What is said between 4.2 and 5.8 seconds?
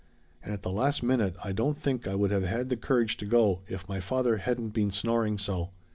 hadn't been snoring so.